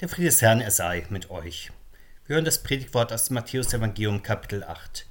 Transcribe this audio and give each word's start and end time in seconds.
Der 0.00 0.08
Friede 0.08 0.28
des 0.28 0.40
Herrn, 0.40 0.62
er 0.62 0.70
sei 0.70 1.04
mit 1.10 1.28
euch. 1.28 1.70
Wir 2.26 2.36
hören 2.36 2.46
das 2.46 2.62
Predigtwort 2.62 3.12
aus 3.12 3.26
dem 3.26 3.34
Matthäus-Evangelium, 3.34 4.22
Kapitel 4.22 4.64
8. 4.64 5.04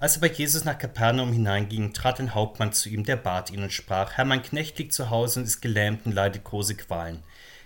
Als 0.00 0.16
aber 0.16 0.32
Jesus 0.32 0.64
nach 0.64 0.76
Kapernaum 0.76 1.32
hineinging, 1.32 1.92
trat 1.92 2.18
ein 2.18 2.34
Hauptmann 2.34 2.72
zu 2.72 2.88
ihm, 2.88 3.04
der 3.04 3.14
bat 3.14 3.50
ihn 3.52 3.62
und 3.62 3.72
sprach: 3.72 4.14
Herr, 4.14 4.24
mein 4.24 4.42
Knecht 4.42 4.76
liegt 4.80 4.94
zu 4.94 5.10
Hause 5.10 5.38
und 5.38 5.46
ist 5.46 5.60
gelähmt 5.60 6.06
und 6.06 6.10
leidet 6.10 6.42
große 6.42 6.74
Qualen. 6.74 7.22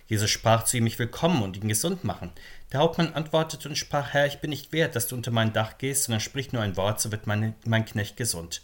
Jesus 0.06 0.28
sprach 0.28 0.64
zu 0.64 0.76
ihm: 0.76 0.86
Ich 0.86 0.98
will 0.98 1.06
kommen 1.06 1.42
und 1.42 1.56
ihn 1.56 1.66
gesund 1.66 2.04
machen. 2.04 2.30
Der 2.70 2.80
Hauptmann 2.80 3.14
antwortete 3.14 3.70
und 3.70 3.76
sprach: 3.76 4.12
Herr, 4.12 4.26
ich 4.26 4.40
bin 4.40 4.50
nicht 4.50 4.70
wert, 4.72 4.94
dass 4.94 5.08
du 5.08 5.16
unter 5.16 5.30
mein 5.30 5.54
Dach 5.54 5.78
gehst, 5.78 6.04
sondern 6.04 6.20
sprich 6.20 6.52
nur 6.52 6.60
ein 6.60 6.76
Wort, 6.76 7.00
so 7.00 7.10
wird 7.10 7.26
meine, 7.26 7.54
mein 7.64 7.86
Knecht 7.86 8.18
gesund. 8.18 8.60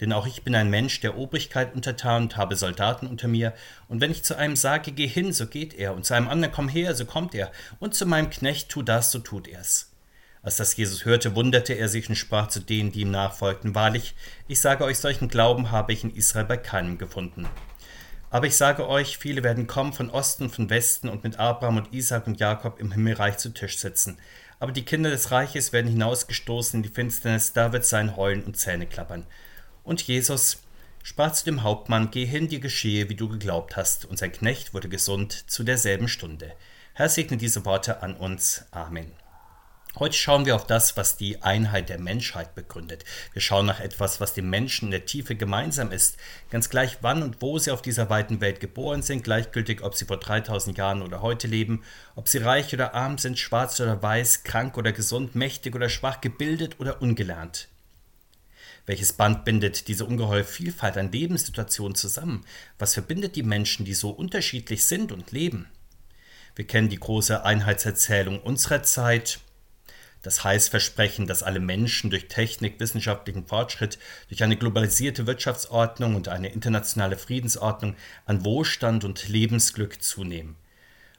Denn 0.00 0.12
auch 0.12 0.26
ich 0.26 0.42
bin 0.42 0.54
ein 0.54 0.70
Mensch 0.70 1.00
der 1.00 1.16
Obrigkeit 1.16 1.74
untertan 1.74 2.24
und 2.24 2.36
habe 2.36 2.56
Soldaten 2.56 3.06
unter 3.06 3.28
mir. 3.28 3.54
Und 3.88 4.00
wenn 4.00 4.10
ich 4.10 4.24
zu 4.24 4.36
einem 4.36 4.56
sage, 4.56 4.92
geh 4.92 5.06
hin, 5.06 5.32
so 5.32 5.46
geht 5.46 5.74
er, 5.74 5.94
und 5.94 6.04
zu 6.04 6.14
einem 6.14 6.28
anderen, 6.28 6.54
komm 6.54 6.68
her, 6.68 6.94
so 6.94 7.06
kommt 7.06 7.34
er, 7.34 7.50
und 7.78 7.94
zu 7.94 8.06
meinem 8.06 8.30
Knecht, 8.30 8.68
tu 8.68 8.82
das, 8.82 9.10
so 9.10 9.18
tut 9.20 9.48
er's. 9.48 9.90
Als 10.42 10.56
das 10.56 10.76
Jesus 10.76 11.04
hörte, 11.04 11.34
wunderte 11.34 11.72
er 11.72 11.88
sich 11.88 12.08
und 12.08 12.14
sprach 12.14 12.48
zu 12.48 12.60
denen, 12.60 12.92
die 12.92 13.00
ihm 13.00 13.10
nachfolgten, 13.10 13.74
Wahrlich, 13.74 14.14
ich 14.46 14.60
sage 14.60 14.84
euch, 14.84 14.98
solchen 14.98 15.28
Glauben 15.28 15.72
habe 15.72 15.92
ich 15.92 16.04
in 16.04 16.14
Israel 16.14 16.44
bei 16.44 16.56
keinem 16.56 16.98
gefunden. 16.98 17.48
Aber 18.30 18.46
ich 18.46 18.56
sage 18.56 18.88
euch, 18.88 19.18
viele 19.18 19.42
werden 19.42 19.66
kommen 19.66 19.92
von 19.92 20.10
Osten 20.10 20.50
von 20.50 20.68
Westen 20.68 21.08
und 21.08 21.24
mit 21.24 21.38
Abraham 21.38 21.78
und 21.78 21.92
Isaac 21.92 22.26
und 22.26 22.38
Jakob 22.38 22.78
im 22.80 22.92
Himmelreich 22.92 23.38
zu 23.38 23.48
Tisch 23.48 23.78
sitzen. 23.78 24.18
Aber 24.58 24.72
die 24.72 24.84
Kinder 24.84 25.10
des 25.10 25.30
Reiches 25.30 25.72
werden 25.72 25.90
hinausgestoßen 25.90 26.78
in 26.78 26.82
die 26.82 26.94
Finsternis, 26.94 27.52
da 27.52 27.72
wird 27.72 27.84
sein 27.84 28.16
Heulen 28.16 28.44
und 28.44 28.56
Zähne 28.56 28.86
klappern. 28.86 29.26
Und 29.86 30.02
Jesus 30.02 30.58
sprach 31.04 31.32
zu 31.32 31.44
dem 31.44 31.62
Hauptmann, 31.62 32.10
Geh 32.10 32.26
hin, 32.26 32.48
dir 32.48 32.58
geschehe, 32.58 33.08
wie 33.08 33.14
du 33.14 33.28
geglaubt 33.28 33.76
hast. 33.76 34.04
Und 34.04 34.18
sein 34.18 34.32
Knecht 34.32 34.74
wurde 34.74 34.88
gesund 34.88 35.48
zu 35.48 35.62
derselben 35.62 36.08
Stunde. 36.08 36.52
Herr 36.92 37.08
segne 37.08 37.36
diese 37.36 37.64
Worte 37.64 38.02
an 38.02 38.16
uns. 38.16 38.64
Amen. 38.72 39.12
Heute 39.96 40.16
schauen 40.16 40.44
wir 40.44 40.56
auf 40.56 40.66
das, 40.66 40.96
was 40.96 41.16
die 41.16 41.40
Einheit 41.44 41.88
der 41.88 42.00
Menschheit 42.00 42.56
begründet. 42.56 43.04
Wir 43.32 43.40
schauen 43.40 43.64
nach 43.64 43.78
etwas, 43.78 44.20
was 44.20 44.34
den 44.34 44.50
Menschen 44.50 44.86
in 44.86 44.90
der 44.90 45.06
Tiefe 45.06 45.36
gemeinsam 45.36 45.92
ist. 45.92 46.16
Ganz 46.50 46.68
gleich 46.68 46.98
wann 47.02 47.22
und 47.22 47.40
wo 47.40 47.60
sie 47.60 47.70
auf 47.70 47.80
dieser 47.80 48.10
weiten 48.10 48.40
Welt 48.40 48.58
geboren 48.58 49.02
sind, 49.02 49.22
gleichgültig 49.22 49.84
ob 49.84 49.94
sie 49.94 50.04
vor 50.04 50.18
3000 50.18 50.76
Jahren 50.76 51.00
oder 51.00 51.22
heute 51.22 51.46
leben, 51.46 51.84
ob 52.16 52.28
sie 52.28 52.38
reich 52.38 52.74
oder 52.74 52.92
arm 52.92 53.18
sind, 53.18 53.38
schwarz 53.38 53.78
oder 53.78 54.02
weiß, 54.02 54.42
krank 54.42 54.76
oder 54.76 54.90
gesund, 54.90 55.36
mächtig 55.36 55.76
oder 55.76 55.88
schwach, 55.88 56.20
gebildet 56.20 56.80
oder 56.80 57.00
ungelernt. 57.00 57.68
Welches 58.86 59.12
Band 59.12 59.44
bindet 59.44 59.88
diese 59.88 60.04
ungeheure 60.04 60.44
Vielfalt 60.44 60.96
an 60.96 61.10
Lebenssituationen 61.10 61.96
zusammen? 61.96 62.44
Was 62.78 62.94
verbindet 62.94 63.34
die 63.34 63.42
Menschen, 63.42 63.84
die 63.84 63.94
so 63.94 64.10
unterschiedlich 64.10 64.86
sind 64.86 65.10
und 65.10 65.32
leben? 65.32 65.66
Wir 66.54 66.66
kennen 66.66 66.88
die 66.88 67.00
große 67.00 67.44
Einheitserzählung 67.44 68.40
unserer 68.40 68.84
Zeit, 68.84 69.40
das 70.22 70.42
Heißversprechen, 70.44 71.26
dass 71.26 71.42
alle 71.42 71.60
Menschen 71.60 72.10
durch 72.10 72.28
Technik, 72.28 72.80
wissenschaftlichen 72.80 73.46
Fortschritt, 73.46 73.98
durch 74.28 74.42
eine 74.42 74.56
globalisierte 74.56 75.26
Wirtschaftsordnung 75.26 76.14
und 76.14 76.28
eine 76.28 76.48
internationale 76.48 77.16
Friedensordnung 77.16 77.96
an 78.24 78.44
Wohlstand 78.44 79.04
und 79.04 79.28
Lebensglück 79.28 80.02
zunehmen. 80.02 80.56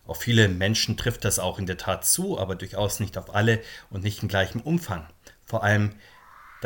Auf 0.05 0.21
viele 0.21 0.47
Menschen 0.47 0.95
trifft 0.95 1.25
das 1.25 1.37
auch 1.37 1.59
in 1.59 1.65
der 1.65 1.77
Tat 1.77 2.05
zu, 2.05 2.39
aber 2.39 2.55
durchaus 2.55 3.01
nicht 3.01 3.17
auf 3.17 3.35
alle 3.35 3.61
und 3.89 4.03
nicht 4.03 4.23
in 4.23 4.29
gleichem 4.29 4.61
Umfang. 4.61 5.05
Vor 5.45 5.63
allem 5.63 5.91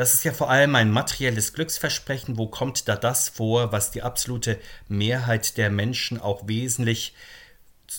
das 0.02 0.14
ist 0.14 0.24
ja 0.24 0.32
vor 0.32 0.50
allem 0.50 0.74
ein 0.74 0.90
materielles 0.90 1.52
Glücksversprechen. 1.52 2.36
Wo 2.36 2.48
kommt 2.48 2.88
da 2.88 2.96
das 2.96 3.28
vor, 3.28 3.70
was 3.70 3.92
die 3.92 4.02
absolute 4.02 4.58
Mehrheit 4.88 5.56
der 5.56 5.70
Menschen 5.70 6.20
auch 6.20 6.48
wesentlich, 6.48 7.14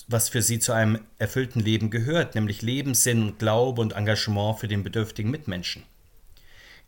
was 0.09 0.27
für 0.27 0.41
sie 0.41 0.59
zu 0.59 0.73
einem 0.73 0.99
erfüllten 1.17 1.61
Leben 1.61 1.91
gehört, 1.91 2.35
nämlich 2.35 2.61
Lebenssinn 2.61 3.23
und 3.23 3.39
Glaube 3.39 3.79
und 3.79 3.93
Engagement 3.93 4.59
für 4.59 4.67
den 4.67 4.83
bedürftigen 4.83 5.31
Mitmenschen? 5.31 5.83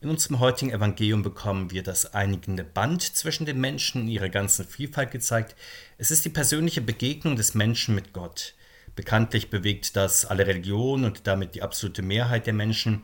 In 0.01 0.09
unserem 0.09 0.39
heutigen 0.39 0.73
Evangelium 0.73 1.23
bekommen 1.23 1.71
wir 1.71 1.81
das 1.81 2.13
einigende 2.13 2.65
Band 2.65 3.01
zwischen 3.01 3.45
den 3.45 3.61
Menschen 3.61 4.01
in 4.01 4.07
ihrer 4.09 4.27
ganzen 4.27 4.67
Vielfalt 4.67 5.11
gezeigt. 5.11 5.55
Es 5.97 6.11
ist 6.11 6.25
die 6.25 6.29
persönliche 6.29 6.81
Begegnung 6.81 7.37
des 7.37 7.53
Menschen 7.53 7.95
mit 7.95 8.11
Gott. 8.11 8.53
Bekanntlich 8.97 9.49
bewegt 9.49 9.95
das 9.95 10.25
alle 10.25 10.45
Religionen 10.45 11.05
und 11.05 11.25
damit 11.25 11.55
die 11.55 11.61
absolute 11.61 12.01
Mehrheit 12.01 12.47
der 12.47 12.53
Menschen. 12.53 13.03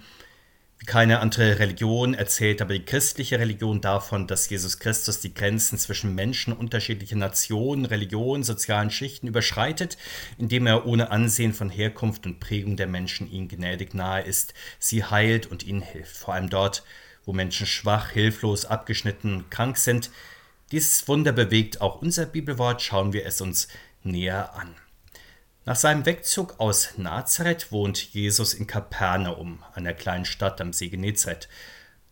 Keine 0.88 1.20
andere 1.20 1.60
Religion 1.60 2.16
erzählt 2.16 2.60
aber 2.60 2.74
die 2.74 2.84
christliche 2.84 3.38
Religion 3.38 3.82
davon, 3.82 4.26
dass 4.26 4.50
Jesus 4.50 4.80
Christus 4.80 5.20
die 5.20 5.34
Grenzen 5.34 5.78
zwischen 5.78 6.16
Menschen 6.16 6.54
unterschiedlicher 6.54 7.18
Nationen, 7.18 7.86
Religionen, 7.86 8.44
sozialen 8.44 8.90
Schichten 8.90 9.28
überschreitet, 9.28 9.98
indem 10.40 10.66
er 10.66 10.88
ohne 10.88 11.12
Ansehen 11.12 11.54
von 11.54 11.70
Herkunft 11.70 12.26
und 12.26 12.40
Prägung 12.40 12.78
der 12.78 12.88
Menschen 12.88 13.32
ihnen 13.32 13.48
gnädig 13.48 13.94
nahe 13.94 14.24
ist, 14.24 14.56
sie 14.80 15.04
heilt 15.04 15.46
und 15.46 15.64
ihnen 15.64 15.84
hilft, 15.84 16.18
vor 16.18 16.34
allem 16.34 16.50
dort, 16.50 16.84
wo 17.26 17.32
Menschen 17.32 17.68
schwach, 17.68 18.10
hilflos, 18.10 18.66
abgeschnitten, 18.66 19.46
krank 19.52 19.78
sind. 19.78 20.10
Dieses 20.72 21.08
Wunder 21.08 21.32
bewegt 21.32 21.80
auch 21.80 22.02
unser 22.02 22.26
Bibelwort, 22.26 22.82
schauen 22.82 23.14
wir 23.14 23.28
es 23.28 23.40
uns 23.40 23.68
näher 24.04 24.56
an. 24.56 24.74
Nach 25.64 25.76
seinem 25.76 26.08
Wegzug 26.08 26.60
aus 26.60 26.98
Nazareth 26.98 27.72
wohnt 27.72 28.00
Jesus 28.16 28.56
in 28.56 28.66
Kapernaum, 28.66 29.64
einer 29.76 29.94
kleinen 29.94 30.26
Stadt 30.26 30.60
am 30.60 30.74
See 30.74 30.90
Genezareth. 30.90 31.48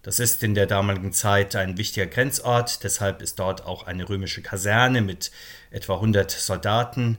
Das 0.04 0.20
ist 0.20 0.44
in 0.44 0.54
der 0.54 0.68
damaligen 0.68 1.14
Zeit 1.14 1.56
ein 1.56 1.76
wichtiger 1.76 2.06
Grenzort, 2.06 2.84
deshalb 2.84 3.24
ist 3.24 3.40
dort 3.40 3.66
auch 3.66 3.88
eine 3.88 4.08
römische 4.08 4.44
Kaserne 4.44 5.02
mit 5.02 5.32
etwa 5.72 5.96
100 5.96 6.30
Soldaten, 6.30 7.18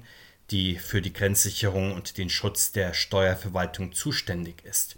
die 0.53 0.77
für 0.77 1.03
die 1.03 1.13
Grenzsicherung 1.13 1.95
und 1.95 2.17
den 2.17 2.31
Schutz 2.31 2.71
der 2.71 2.95
Steuerverwaltung 2.95 3.93
zuständig 3.93 4.65
ist. 4.65 4.95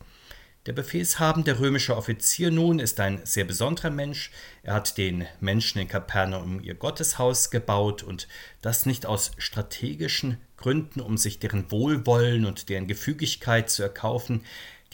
Der 0.66 0.74
befehlshabende 0.74 1.58
römische 1.58 1.96
Offizier 1.96 2.50
nun 2.50 2.78
ist 2.78 3.00
ein 3.00 3.24
sehr 3.24 3.44
besonderer 3.44 3.90
Mensch. 3.90 4.30
Er 4.62 4.74
hat 4.74 4.98
den 4.98 5.26
Menschen 5.40 5.80
in 5.80 5.88
Kapernaum 5.88 6.60
ihr 6.60 6.74
Gotteshaus 6.74 7.50
gebaut 7.50 8.02
und 8.02 8.28
das 8.60 8.84
nicht 8.84 9.06
aus 9.06 9.32
strategischen 9.38 10.38
Gründen, 10.62 11.02
um 11.02 11.18
sich 11.18 11.38
deren 11.38 11.70
Wohlwollen 11.70 12.46
und 12.46 12.70
deren 12.70 12.86
Gefügigkeit 12.86 13.68
zu 13.68 13.82
erkaufen. 13.82 14.42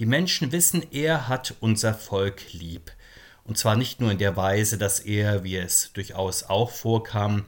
Die 0.00 0.06
Menschen 0.06 0.50
wissen, 0.50 0.84
er 0.90 1.28
hat 1.28 1.54
unser 1.60 1.94
Volk 1.94 2.52
lieb. 2.52 2.90
Und 3.44 3.56
zwar 3.56 3.76
nicht 3.76 4.00
nur 4.00 4.10
in 4.10 4.18
der 4.18 4.36
Weise, 4.36 4.76
dass 4.76 4.98
er, 4.98 5.44
wie 5.44 5.56
es 5.56 5.92
durchaus 5.92 6.42
auch 6.42 6.72
vorkam, 6.72 7.44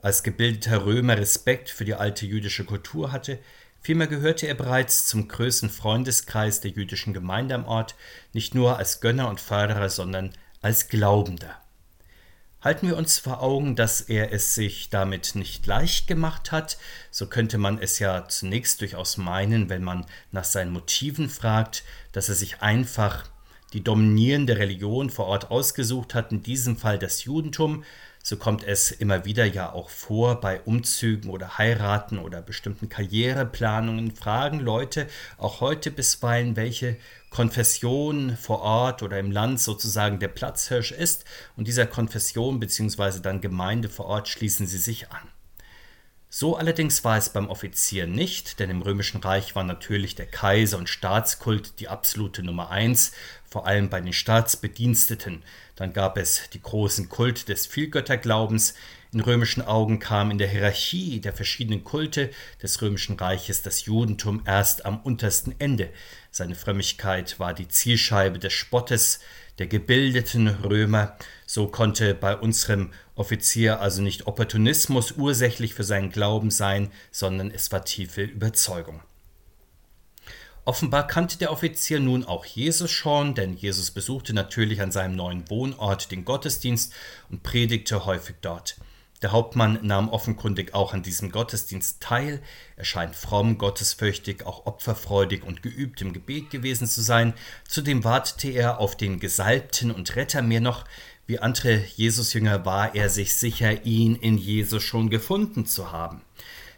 als 0.00 0.22
gebildeter 0.22 0.86
Römer 0.86 1.18
Respekt 1.18 1.68
für 1.68 1.84
die 1.84 1.94
alte 1.94 2.24
jüdische 2.24 2.64
Kultur 2.64 3.12
hatte, 3.12 3.38
Vielmehr 3.86 4.08
gehörte 4.08 4.48
er 4.48 4.54
bereits 4.54 5.06
zum 5.06 5.28
größten 5.28 5.70
Freundeskreis 5.70 6.60
der 6.60 6.72
jüdischen 6.72 7.14
Gemeinde 7.14 7.54
am 7.54 7.66
Ort, 7.66 7.94
nicht 8.32 8.52
nur 8.52 8.78
als 8.78 9.00
Gönner 9.00 9.28
und 9.28 9.40
Förderer, 9.40 9.90
sondern 9.90 10.32
als 10.60 10.88
Glaubender. 10.88 11.62
Halten 12.66 12.88
wir 12.88 12.96
uns 12.96 13.20
vor 13.20 13.44
Augen, 13.44 13.76
dass 13.76 14.00
er 14.00 14.32
es 14.32 14.56
sich 14.56 14.90
damit 14.90 15.36
nicht 15.36 15.68
leicht 15.68 16.08
gemacht 16.08 16.50
hat, 16.50 16.78
so 17.12 17.28
könnte 17.28 17.58
man 17.58 17.78
es 17.78 18.00
ja 18.00 18.26
zunächst 18.26 18.80
durchaus 18.80 19.18
meinen, 19.18 19.68
wenn 19.68 19.84
man 19.84 20.04
nach 20.32 20.42
seinen 20.42 20.72
Motiven 20.72 21.28
fragt, 21.28 21.84
dass 22.10 22.28
er 22.28 22.34
sich 22.34 22.62
einfach 22.62 23.22
die 23.72 23.84
dominierende 23.84 24.58
Religion 24.58 25.10
vor 25.10 25.26
Ort 25.26 25.52
ausgesucht 25.52 26.12
hat, 26.16 26.32
in 26.32 26.42
diesem 26.42 26.76
Fall 26.76 26.98
das 26.98 27.22
Judentum, 27.22 27.84
so 28.20 28.36
kommt 28.36 28.64
es 28.64 28.90
immer 28.90 29.24
wieder 29.24 29.44
ja 29.44 29.72
auch 29.72 29.88
vor 29.88 30.40
bei 30.40 30.60
Umzügen 30.62 31.30
oder 31.30 31.58
Heiraten 31.58 32.18
oder 32.18 32.42
bestimmten 32.42 32.88
Karriereplanungen, 32.88 34.16
fragen 34.16 34.58
Leute 34.58 35.06
auch 35.38 35.60
heute 35.60 35.92
bisweilen, 35.92 36.56
welche 36.56 36.96
Konfession 37.36 38.34
vor 38.38 38.62
Ort 38.62 39.02
oder 39.02 39.18
im 39.18 39.30
Land 39.30 39.60
sozusagen 39.60 40.18
der 40.18 40.28
Platzhirsch 40.28 40.90
ist 40.90 41.26
und 41.54 41.68
dieser 41.68 41.84
Konfession 41.84 42.58
bzw. 42.60 43.20
dann 43.20 43.42
Gemeinde 43.42 43.90
vor 43.90 44.06
Ort 44.06 44.28
schließen 44.28 44.66
sie 44.66 44.78
sich 44.78 45.10
an. 45.10 45.28
So 46.30 46.56
allerdings 46.56 47.04
war 47.04 47.18
es 47.18 47.28
beim 47.28 47.50
Offizier 47.50 48.06
nicht, 48.06 48.58
denn 48.58 48.70
im 48.70 48.80
Römischen 48.80 49.20
Reich 49.20 49.54
war 49.54 49.64
natürlich 49.64 50.14
der 50.14 50.24
Kaiser 50.24 50.78
und 50.78 50.88
Staatskult 50.88 51.78
die 51.78 51.88
absolute 51.88 52.42
Nummer 52.42 52.70
eins, 52.70 53.12
vor 53.46 53.66
allem 53.66 53.90
bei 53.90 54.00
den 54.00 54.14
Staatsbediensteten. 54.14 55.42
Dann 55.74 55.92
gab 55.92 56.16
es 56.16 56.48
die 56.54 56.62
großen 56.62 57.10
Kult 57.10 57.50
des 57.50 57.66
Vielgötterglaubens. 57.66 58.72
In 59.16 59.22
römischen 59.22 59.62
Augen 59.62 59.98
kam 59.98 60.30
in 60.30 60.36
der 60.36 60.46
Hierarchie 60.46 61.22
der 61.22 61.32
verschiedenen 61.32 61.84
Kulte 61.84 62.28
des 62.62 62.82
römischen 62.82 63.16
Reiches 63.16 63.62
das 63.62 63.86
Judentum 63.86 64.42
erst 64.44 64.84
am 64.84 65.00
untersten 65.00 65.54
Ende. 65.58 65.88
Seine 66.30 66.54
Frömmigkeit 66.54 67.40
war 67.40 67.54
die 67.54 67.66
Zielscheibe 67.66 68.38
des 68.38 68.52
Spottes 68.52 69.20
der 69.58 69.68
gebildeten 69.68 70.48
Römer. 70.48 71.16
So 71.46 71.66
konnte 71.66 72.12
bei 72.12 72.36
unserem 72.36 72.92
Offizier 73.14 73.80
also 73.80 74.02
nicht 74.02 74.26
Opportunismus 74.26 75.12
ursächlich 75.12 75.72
für 75.72 75.84
seinen 75.84 76.10
Glauben 76.10 76.50
sein, 76.50 76.90
sondern 77.10 77.50
es 77.50 77.72
war 77.72 77.86
tiefe 77.86 78.20
Überzeugung. 78.20 79.00
Offenbar 80.66 81.06
kannte 81.06 81.38
der 81.38 81.52
Offizier 81.52 82.00
nun 82.00 82.22
auch 82.22 82.44
Jesus 82.44 82.90
schon, 82.90 83.34
denn 83.34 83.56
Jesus 83.56 83.92
besuchte 83.92 84.34
natürlich 84.34 84.82
an 84.82 84.92
seinem 84.92 85.16
neuen 85.16 85.48
Wohnort 85.48 86.10
den 86.10 86.26
Gottesdienst 86.26 86.92
und 87.30 87.42
predigte 87.42 88.04
häufig 88.04 88.36
dort. 88.42 88.76
Der 89.22 89.32
Hauptmann 89.32 89.78
nahm 89.82 90.10
offenkundig 90.10 90.74
auch 90.74 90.92
an 90.92 91.02
diesem 91.02 91.30
Gottesdienst 91.30 92.02
teil. 92.02 92.42
Er 92.76 92.84
scheint 92.84 93.16
fromm, 93.16 93.56
gottesfürchtig, 93.56 94.44
auch 94.44 94.66
opferfreudig 94.66 95.42
und 95.42 95.62
geübt 95.62 96.02
im 96.02 96.12
Gebet 96.12 96.50
gewesen 96.50 96.86
zu 96.86 97.00
sein. 97.00 97.32
Zudem 97.66 98.04
wartete 98.04 98.50
er 98.50 98.78
auf 98.78 98.96
den 98.96 99.18
Gesalbten 99.18 99.90
und 99.90 100.16
Retter. 100.16 100.42
Mehr 100.42 100.60
noch, 100.60 100.84
wie 101.26 101.38
andere 101.38 101.82
Jesusjünger 101.96 102.66
war 102.66 102.94
er 102.94 103.08
sich 103.08 103.36
sicher, 103.38 103.84
ihn 103.84 104.16
in 104.16 104.36
Jesus 104.36 104.82
schon 104.82 105.08
gefunden 105.08 105.64
zu 105.64 105.92
haben. 105.92 106.20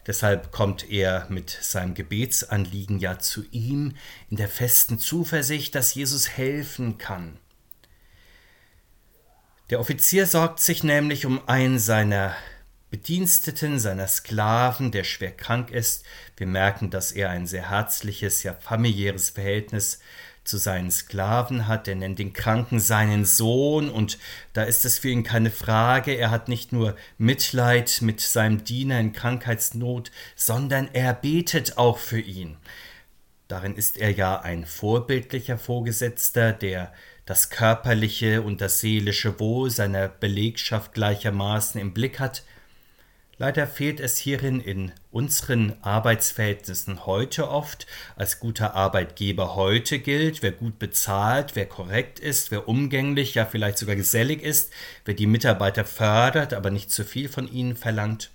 Deshalb 0.06 0.52
kommt 0.52 0.88
er 0.90 1.26
mit 1.28 1.50
seinem 1.50 1.92
Gebetsanliegen 1.92 2.98
ja 2.98 3.18
zu 3.18 3.44
ihm 3.50 3.94
in 4.30 4.38
der 4.38 4.48
festen 4.48 4.98
Zuversicht, 4.98 5.74
dass 5.74 5.94
Jesus 5.94 6.30
helfen 6.30 6.96
kann. 6.96 7.36
Der 9.70 9.80
Offizier 9.80 10.26
sorgt 10.26 10.60
sich 10.60 10.82
nämlich 10.82 11.26
um 11.26 11.46
einen 11.46 11.78
seiner 11.78 12.34
Bediensteten, 12.90 13.78
seiner 13.78 14.08
Sklaven, 14.08 14.92
der 14.92 15.04
schwer 15.04 15.32
krank 15.32 15.70
ist. 15.70 16.06
Wir 16.38 16.46
merken, 16.46 16.88
dass 16.88 17.12
er 17.12 17.28
ein 17.28 17.46
sehr 17.46 17.68
herzliches, 17.68 18.42
ja 18.44 18.54
familiäres 18.54 19.28
Verhältnis 19.28 20.00
zu 20.42 20.56
seinen 20.56 20.90
Sklaven 20.90 21.68
hat. 21.68 21.86
Er 21.86 21.96
nennt 21.96 22.18
den 22.18 22.32
Kranken 22.32 22.80
seinen 22.80 23.26
Sohn 23.26 23.90
und 23.90 24.18
da 24.54 24.62
ist 24.62 24.86
es 24.86 24.98
für 24.98 25.10
ihn 25.10 25.22
keine 25.22 25.50
Frage. 25.50 26.14
Er 26.14 26.30
hat 26.30 26.48
nicht 26.48 26.72
nur 26.72 26.96
Mitleid 27.18 27.98
mit 28.00 28.22
seinem 28.22 28.64
Diener 28.64 28.98
in 28.98 29.12
Krankheitsnot, 29.12 30.10
sondern 30.34 30.88
er 30.94 31.12
betet 31.12 31.76
auch 31.76 31.98
für 31.98 32.20
ihn. 32.20 32.56
Darin 33.48 33.74
ist 33.74 33.98
er 33.98 34.12
ja 34.12 34.40
ein 34.40 34.64
vorbildlicher 34.64 35.58
Vorgesetzter, 35.58 36.54
der 36.54 36.92
das 37.28 37.50
körperliche 37.50 38.40
und 38.40 38.62
das 38.62 38.80
seelische 38.80 39.38
Wohl 39.38 39.70
seiner 39.70 40.08
Belegschaft 40.08 40.94
gleichermaßen 40.94 41.78
im 41.78 41.92
Blick 41.92 42.20
hat. 42.20 42.42
Leider 43.36 43.66
fehlt 43.66 44.00
es 44.00 44.16
hierin 44.16 44.60
in 44.60 44.92
unseren 45.12 45.74
Arbeitsverhältnissen 45.82 47.04
heute 47.04 47.50
oft. 47.50 47.86
Als 48.16 48.40
guter 48.40 48.74
Arbeitgeber 48.74 49.54
heute 49.54 49.98
gilt, 49.98 50.42
wer 50.42 50.52
gut 50.52 50.78
bezahlt, 50.78 51.54
wer 51.54 51.66
korrekt 51.66 52.18
ist, 52.18 52.50
wer 52.50 52.66
umgänglich, 52.66 53.34
ja 53.34 53.44
vielleicht 53.44 53.78
sogar 53.78 53.94
gesellig 53.94 54.42
ist, 54.42 54.72
wer 55.04 55.14
die 55.14 55.26
Mitarbeiter 55.26 55.84
fördert, 55.84 56.54
aber 56.54 56.70
nicht 56.70 56.90
zu 56.90 57.04
viel 57.04 57.28
von 57.28 57.46
ihnen 57.46 57.76
verlangt. 57.76 58.30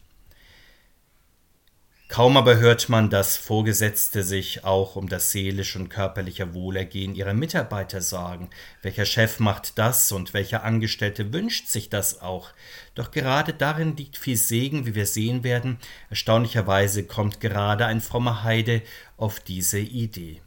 Kaum 2.14 2.38
aber 2.38 2.58
hört 2.58 2.90
man, 2.90 3.10
dass 3.10 3.38
Vorgesetzte 3.38 4.22
sich 4.22 4.64
auch 4.64 4.96
um 4.96 5.10
das 5.10 5.32
seelische 5.32 5.80
und 5.80 5.90
körperliche 5.90 6.54
Wohlergehen 6.54 7.16
ihrer 7.16 7.34
Mitarbeiter 7.34 8.02
sorgen. 8.02 8.52
Welcher 8.84 9.06
Chef 9.06 9.40
macht 9.40 9.80
das 9.80 10.12
und 10.12 10.32
welcher 10.36 10.64
Angestellte 10.64 11.34
wünscht 11.34 11.70
sich 11.70 11.90
das 11.90 12.22
auch? 12.22 12.52
Doch 12.94 13.10
gerade 13.10 13.52
darin 13.52 13.98
liegt 13.98 14.18
viel 14.18 14.38
Segen, 14.38 14.86
wie 14.86 14.94
wir 14.94 15.08
sehen 15.08 15.44
werden. 15.44 15.80
Erstaunlicherweise 16.12 17.04
kommt 17.06 17.40
gerade 17.40 17.88
ein 17.88 18.00
frommer 18.00 18.44
Heide 18.44 18.84
auf 19.18 19.40
diese 19.40 19.80
Idee. 19.80 20.43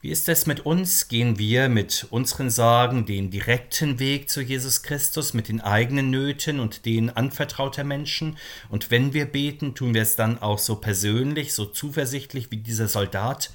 Wie 0.00 0.10
ist 0.10 0.28
es 0.28 0.46
mit 0.46 0.64
uns? 0.64 1.08
Gehen 1.08 1.40
wir 1.40 1.68
mit 1.68 2.06
unseren 2.10 2.50
Sorgen 2.50 3.04
den 3.04 3.32
direkten 3.32 3.98
Weg 3.98 4.30
zu 4.30 4.40
Jesus 4.40 4.84
Christus, 4.84 5.34
mit 5.34 5.48
den 5.48 5.60
eigenen 5.60 6.08
Nöten 6.08 6.60
und 6.60 6.86
den 6.86 7.10
anvertrauter 7.10 7.82
Menschen? 7.82 8.38
Und 8.68 8.92
wenn 8.92 9.12
wir 9.12 9.24
beten, 9.24 9.74
tun 9.74 9.94
wir 9.94 10.02
es 10.02 10.14
dann 10.14 10.40
auch 10.40 10.60
so 10.60 10.76
persönlich, 10.76 11.52
so 11.52 11.64
zuversichtlich 11.64 12.52
wie 12.52 12.58
dieser 12.58 12.86
Soldat, 12.86 13.50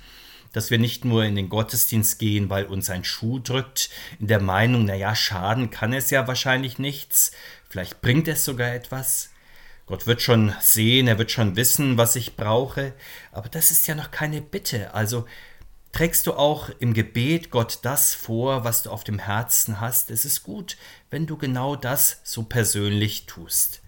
dass 0.51 0.69
wir 0.69 0.79
nicht 0.79 1.05
nur 1.05 1.23
in 1.23 1.37
den 1.37 1.47
Gottesdienst 1.47 2.19
gehen, 2.19 2.49
weil 2.49 2.65
uns 2.65 2.89
ein 2.89 3.05
Schuh 3.05 3.39
drückt, 3.39 3.89
in 4.19 4.27
der 4.27 4.41
Meinung, 4.41 4.83
naja, 4.83 5.15
schaden 5.15 5.71
kann 5.71 5.93
es 5.93 6.09
ja 6.09 6.27
wahrscheinlich 6.27 6.77
nichts, 6.77 7.31
vielleicht 7.69 8.01
bringt 8.01 8.27
es 8.27 8.43
sogar 8.43 8.73
etwas. 8.73 9.29
Gott 9.85 10.07
wird 10.07 10.21
schon 10.21 10.53
sehen, 10.61 11.07
er 11.07 11.17
wird 11.17 11.31
schon 11.31 11.55
wissen, 11.55 11.97
was 11.97 12.15
ich 12.15 12.37
brauche, 12.37 12.93
aber 13.31 13.49
das 13.49 13.69
ist 13.69 13.85
ja 13.87 13.95
noch 13.95 14.11
keine 14.11 14.41
Bitte. 14.41 14.93
Also 14.93 15.25
Trägst 15.93 16.25
du 16.25 16.33
auch 16.33 16.69
im 16.79 16.95
Gebet 16.95 17.51
Gott 17.51 17.79
das 17.83 18.15
vor, 18.15 18.63
was 18.63 18.81
du 18.81 18.89
auf 18.89 19.03
dem 19.03 19.19
Herzen 19.19 19.79
hast? 19.79 20.09
Es 20.09 20.25
ist 20.25 20.41
gut, 20.41 20.75
wenn 21.11 21.27
du 21.27 21.37
genau 21.37 21.75
das 21.75 22.19
so 22.23 22.41
persönlich 22.41 23.27
tust. 23.27 23.79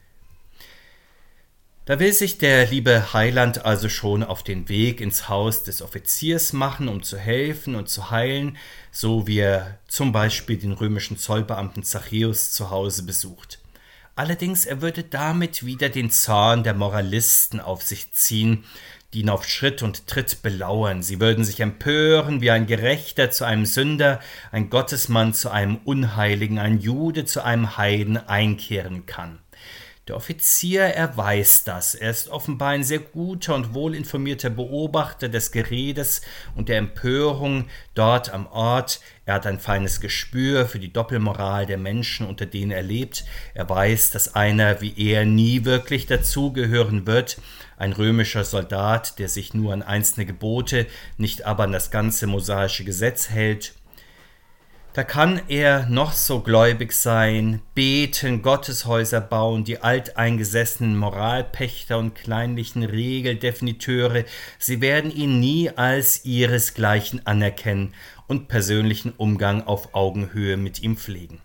Da 1.85 1.99
will 1.99 2.13
sich 2.13 2.37
der 2.37 2.67
liebe 2.67 3.13
Heiland 3.13 3.65
also 3.65 3.89
schon 3.89 4.23
auf 4.23 4.43
den 4.43 4.69
Weg 4.69 5.01
ins 5.01 5.29
Haus 5.29 5.63
des 5.63 5.81
Offiziers 5.81 6.53
machen, 6.53 6.89
um 6.89 7.01
zu 7.01 7.17
helfen 7.17 7.73
und 7.73 7.89
zu 7.89 8.11
heilen, 8.11 8.57
so 8.91 9.25
wie 9.25 9.39
er 9.39 9.79
zum 9.87 10.11
Beispiel 10.11 10.57
den 10.57 10.73
römischen 10.73 11.17
Zollbeamten 11.17 11.83
Zachäus 11.83 12.51
zu 12.51 12.69
Hause 12.69 13.01
besucht. 13.01 13.59
Allerdings 14.15 14.65
er 14.65 14.81
würde 14.81 15.03
damit 15.03 15.65
wieder 15.65 15.89
den 15.89 16.09
Zorn 16.09 16.63
der 16.63 16.73
Moralisten 16.73 17.59
auf 17.59 17.83
sich 17.83 18.13
ziehen, 18.13 18.63
die 19.15 19.21
ihn 19.21 19.29
auf 19.29 19.47
Schritt 19.47 19.81
und 19.81 20.07
Tritt 20.07 20.43
belauern. 20.43 21.01
Sie 21.01 21.21
würden 21.21 21.45
sich 21.45 21.61
empören, 21.61 22.41
wie 22.41 22.51
ein 22.51 22.67
Gerechter 22.67 23.31
zu 23.31 23.45
einem 23.45 23.65
Sünder, 23.65 24.19
ein 24.51 24.69
Gottesmann 24.69 25.33
zu 25.33 25.49
einem 25.49 25.77
Unheiligen, 25.85 26.59
ein 26.59 26.79
Jude 26.79 27.23
zu 27.23 27.41
einem 27.43 27.77
Heiden 27.77 28.17
einkehren 28.17 29.05
kann. 29.05 29.39
Der 30.07 30.15
Offizier, 30.15 30.83
er 30.83 31.17
weiß 31.17 31.63
das. 31.63 31.95
Er 31.95 32.11
ist 32.11 32.29
offenbar 32.29 32.69
ein 32.69 32.83
sehr 32.83 32.99
guter 32.99 33.55
und 33.55 33.73
wohlinformierter 33.73 34.51
Beobachter 34.51 35.29
des 35.29 35.51
Geredes 35.51 36.21
und 36.55 36.69
der 36.69 36.77
Empörung 36.77 37.67
dort 37.95 38.31
am 38.31 38.45
Ort. 38.45 38.99
Er 39.25 39.33
hat 39.33 39.47
ein 39.47 39.59
feines 39.59 40.01
Gespür 40.01 40.67
für 40.67 40.77
die 40.77 40.93
Doppelmoral 40.93 41.65
der 41.65 41.79
Menschen, 41.79 42.27
unter 42.27 42.45
denen 42.45 42.71
er 42.71 42.83
lebt. 42.83 43.25
Er 43.55 43.67
weiß, 43.67 44.11
dass 44.11 44.35
einer 44.35 44.79
wie 44.79 44.93
er 44.95 45.25
nie 45.25 45.65
wirklich 45.65 46.05
dazugehören 46.05 47.07
wird 47.07 47.37
ein 47.77 47.93
römischer 47.93 48.43
Soldat, 48.43 49.19
der 49.19 49.29
sich 49.29 49.53
nur 49.53 49.73
an 49.73 49.83
einzelne 49.83 50.25
Gebote, 50.25 50.87
nicht 51.17 51.45
aber 51.45 51.63
an 51.63 51.71
das 51.71 51.91
ganze 51.91 52.27
mosaische 52.27 52.83
Gesetz 52.83 53.29
hält. 53.29 53.73
Da 54.95 55.03
kann 55.03 55.41
er 55.49 55.87
noch 55.89 56.13
so 56.13 56.39
gläubig 56.39 56.93
sein, 56.93 57.61
beten, 57.73 58.41
Gotteshäuser 58.41 59.19
bauen, 59.19 59.65
die 59.65 59.79
alteingesessenen 59.79 60.97
Moralpächter 60.97 61.97
und 61.97 62.15
kleinlichen 62.15 62.81
Regeldefiniteure, 62.81 64.23
sie 64.57 64.79
werden 64.79 65.11
ihn 65.11 65.41
nie 65.41 65.69
als 65.69 66.23
ihresgleichen 66.23 67.27
anerkennen 67.27 67.93
und 68.27 68.47
persönlichen 68.47 69.11
Umgang 69.11 69.67
auf 69.67 69.93
Augenhöhe 69.93 70.55
mit 70.55 70.81
ihm 70.81 70.95
pflegen. 70.95 71.41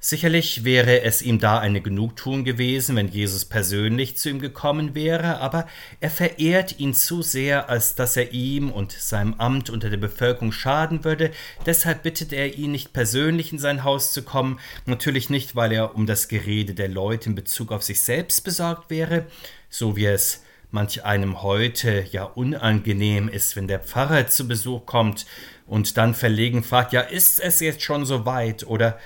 Sicherlich 0.00 0.62
wäre 0.62 1.02
es 1.02 1.22
ihm 1.22 1.40
da 1.40 1.58
eine 1.58 1.80
Genugtuung 1.80 2.44
gewesen, 2.44 2.94
wenn 2.94 3.08
Jesus 3.08 3.44
persönlich 3.44 4.16
zu 4.16 4.30
ihm 4.30 4.38
gekommen 4.38 4.94
wäre, 4.94 5.40
aber 5.40 5.66
er 5.98 6.10
verehrt 6.10 6.78
ihn 6.78 6.94
zu 6.94 7.22
sehr, 7.22 7.68
als 7.68 7.96
dass 7.96 8.16
er 8.16 8.30
ihm 8.30 8.70
und 8.70 8.92
seinem 8.92 9.34
Amt 9.34 9.70
unter 9.70 9.90
der 9.90 9.96
Bevölkerung 9.96 10.52
schaden 10.52 11.02
würde. 11.02 11.32
Deshalb 11.66 12.04
bittet 12.04 12.32
er 12.32 12.54
ihn 12.54 12.70
nicht 12.70 12.92
persönlich 12.92 13.52
in 13.52 13.58
sein 13.58 13.82
Haus 13.82 14.12
zu 14.12 14.22
kommen, 14.22 14.60
natürlich 14.86 15.30
nicht, 15.30 15.56
weil 15.56 15.72
er 15.72 15.96
um 15.96 16.06
das 16.06 16.28
Gerede 16.28 16.74
der 16.74 16.88
Leute 16.88 17.30
in 17.30 17.34
Bezug 17.34 17.72
auf 17.72 17.82
sich 17.82 18.00
selbst 18.00 18.44
besorgt 18.44 18.90
wäre, 18.90 19.26
so 19.68 19.96
wie 19.96 20.06
es 20.06 20.44
manch 20.70 21.04
einem 21.04 21.42
heute 21.42 22.04
ja 22.12 22.22
unangenehm 22.22 23.28
ist, 23.28 23.56
wenn 23.56 23.66
der 23.66 23.80
Pfarrer 23.80 24.28
zu 24.28 24.46
Besuch 24.46 24.86
kommt 24.86 25.26
und 25.66 25.96
dann 25.96 26.14
verlegen 26.14 26.62
fragt, 26.62 26.92
ja, 26.92 27.00
ist 27.00 27.40
es 27.40 27.60
jetzt 27.60 27.82
schon 27.82 28.06
so 28.06 28.24
weit 28.26 28.66
oder 28.66 28.98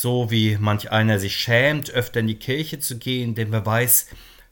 so 0.00 0.30
wie 0.30 0.56
manch 0.58 0.90
einer 0.90 1.18
sich 1.18 1.36
schämt, 1.36 1.90
öfter 1.90 2.20
in 2.20 2.26
die 2.26 2.38
Kirche 2.38 2.78
zu 2.78 2.96
gehen, 2.98 3.34
denn 3.34 3.52
wer 3.52 3.66
weiß, 3.66 4.06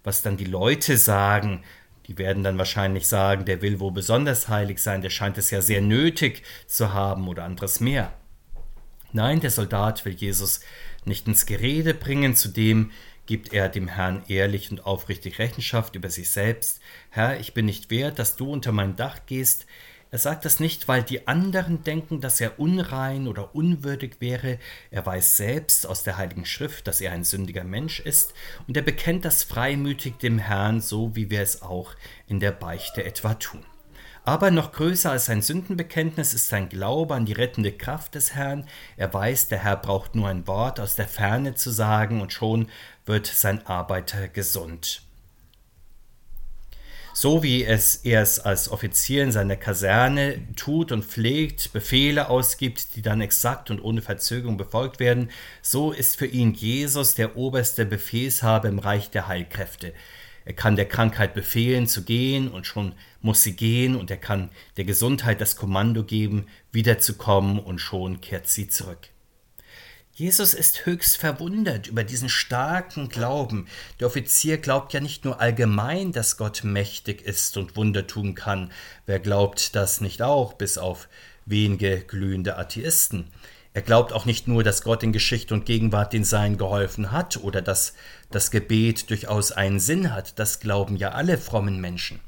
was 0.05 0.21
dann 0.21 0.37
die 0.37 0.45
Leute 0.45 0.99
sagen. 0.99 1.62
Die 2.07 2.19
werden 2.19 2.45
dann 2.45 2.59
wahrscheinlich 2.59 3.09
sagen, 3.09 3.47
der 3.47 3.62
will 3.62 3.81
wohl 3.81 3.93
besonders 3.93 4.49
heilig 4.49 4.78
sein, 4.78 5.00
der 5.00 5.09
scheint 5.09 5.38
es 5.38 5.50
ja 5.50 5.62
sehr 5.62 5.81
nötig 5.81 6.43
zu 6.67 6.93
haben 6.93 7.28
oder 7.28 7.45
anderes 7.45 7.81
mehr. 7.81 8.12
Nein, 9.12 9.40
der 9.40 9.50
Soldat 9.50 10.05
will 10.05 10.12
Jesus 10.12 10.61
nicht 11.07 11.26
ins 11.26 11.47
Gerede 11.47 11.95
bringen, 11.95 12.35
zudem 12.37 12.90
gibt 13.25 13.55
er 13.55 13.71
dem 13.71 13.88
Herrn 13.88 14.25
ehrlich 14.28 14.71
und 14.71 14.85
aufrichtig 14.85 15.38
Rechenschaft 15.38 15.95
über 15.95 16.11
sich 16.11 16.28
selbst. 16.28 16.81
Herr, 17.09 17.40
ich 17.40 17.55
bin 17.55 17.64
nicht 17.64 17.90
wert, 17.90 18.19
dass 18.19 18.37
du 18.37 18.52
unter 18.52 18.73
mein 18.73 18.97
Dach 18.97 19.21
gehst, 19.25 19.64
er 20.11 20.19
sagt 20.19 20.45
das 20.45 20.59
nicht, 20.59 20.88
weil 20.88 21.03
die 21.03 21.29
anderen 21.29 21.85
denken, 21.85 22.21
dass 22.21 22.41
er 22.41 22.59
unrein 22.59 23.29
oder 23.29 23.55
unwürdig 23.55 24.17
wäre. 24.21 24.59
Er 24.91 25.05
weiß 25.05 25.37
selbst 25.37 25.87
aus 25.87 26.03
der 26.03 26.17
Heiligen 26.17 26.47
Schrift, 26.47 26.87
dass 26.87 27.00
er 27.00 27.12
ein 27.12 27.25
sündiger 27.25 27.65
Mensch 27.65 28.00
ist, 28.00 28.33
und 28.67 28.77
er 28.77 28.83
bekennt 28.83 29.25
das 29.25 29.43
freimütig 29.43 30.17
dem 30.19 30.38
Herrn, 30.38 30.81
so 30.81 31.15
wie 31.15 31.31
wir 31.31 31.43
es 31.43 31.61
auch 31.61 31.95
in 32.27 32.41
der 32.41 32.53
Beichte 32.53 33.05
etwa 33.05 33.35
tun. 33.35 33.65
Aber 34.25 34.50
noch 34.50 34.73
größer 34.73 35.11
als 35.11 35.27
sein 35.27 35.41
Sündenbekenntnis 35.41 36.35
ist 36.35 36.49
sein 36.49 36.69
Glaube 36.69 37.15
an 37.15 37.25
die 37.25 37.33
rettende 37.33 37.73
Kraft 37.73 38.15
des 38.15 38.35
Herrn. 38.35 38.67
Er 38.99 39.12
weiß, 39.12 39.49
der 39.49 39.65
Herr 39.65 39.77
braucht 39.77 40.15
nur 40.15 40.29
ein 40.29 40.47
Wort 40.47 40.81
aus 40.81 40.97
der 40.97 41.09
Ferne 41.09 41.55
zu 41.55 41.71
sagen, 41.71 42.21
und 42.21 42.33
schon 42.33 42.69
wird 43.07 43.27
sein 43.27 43.67
Arbeiter 43.67 44.29
gesund. 44.29 45.08
So 47.21 47.43
wie 47.43 47.65
es 47.65 47.97
er 48.05 48.23
es 48.23 48.39
als 48.39 48.69
Offizier 48.71 49.25
in 49.25 49.33
seiner 49.33 49.57
Kaserne 49.57 50.41
tut 50.55 50.93
und 50.93 51.05
pflegt, 51.05 51.73
Befehle 51.73 52.29
ausgibt, 52.29 52.95
die 52.95 53.03
dann 53.03 53.21
exakt 53.21 53.73
und 53.73 53.81
ohne 53.81 54.03
Verzögerung 54.03 54.57
befolgt 54.57 55.01
werden, 55.01 55.29
so 55.61 55.91
ist 55.91 56.17
für 56.17 56.27
ihn 56.27 56.55
Jesus 56.55 57.17
der 57.17 57.37
oberste 57.37 57.87
Befehlshaber 57.87 58.69
im 58.69 58.79
Reich 58.79 59.11
der 59.11 59.27
Heilkräfte. 59.27 59.95
Er 60.45 60.53
kann 60.53 60.77
der 60.77 60.87
Krankheit 60.87 61.35
befehlen 61.35 61.89
zu 61.89 62.05
gehen 62.05 62.47
und 62.47 62.69
schon 62.69 62.95
muss 63.21 63.43
sie 63.43 63.57
gehen 63.57 63.97
und 63.97 64.13
er 64.13 64.17
kann 64.17 64.51
der 64.77 64.85
Gesundheit 64.85 65.41
das 65.41 65.57
Kommando 65.57 66.05
geben, 66.05 66.47
wiederzukommen 66.71 67.59
und 67.59 67.81
schon 67.81 68.21
kehrt 68.21 68.47
sie 68.47 68.69
zurück. 68.69 69.09
Jesus 70.19 70.53
ist 70.53 70.85
höchst 70.85 71.17
verwundert 71.17 71.87
über 71.87 72.03
diesen 72.03 72.29
starken 72.29 73.09
Glauben. 73.09 73.69
Der 74.01 74.09
Offizier 74.09 74.59
glaubt 74.59 74.93
ja 74.93 74.99
nicht 74.99 75.25
nur 75.25 75.41
allgemein, 75.41 76.11
dass 76.11 76.37
Gott 76.37 76.65
mächtig 76.65 77.23
ist 77.23 77.57
und 77.57 77.77
Wunder 77.77 78.05
tun 78.05 78.35
kann. 78.35 78.73
Wer 79.07 79.21
glaubt 79.21 79.77
das 79.77 80.01
nicht 80.01 80.21
auch, 80.21 80.55
bis 80.55 80.77
auf 80.77 81.09
wenige 81.47 82.01
glühende 82.01 82.59
Atheisten? 82.59 83.31
Er 83.75 83.83
glaubt 83.83 84.13
auch 84.13 84.25
nicht 84.25 84.49
nur, 84.49 84.65
dass 84.65 84.83
Gott 84.83 85.05
in 85.05 85.13
Geschichte 85.13 85.55
und 85.55 85.67
Gegenwart 85.67 86.13
den 86.13 86.25
Seinen 86.25 86.59
geholfen 86.59 87.13
hat 87.13 87.37
oder 87.37 87.63
dass 87.63 87.95
das 88.33 88.51
Gebet 88.51 89.11
durchaus 89.11 89.53
einen 89.53 89.79
Sinn 89.79 90.13
hat. 90.13 90.41
Das 90.41 90.59
glauben 90.59 90.97
ja 90.97 91.13
alle 91.13 91.39
frommen 91.39 91.81
Menschen. 91.81 92.19